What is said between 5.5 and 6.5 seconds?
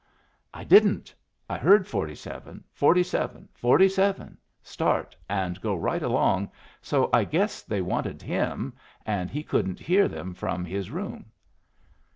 go right along,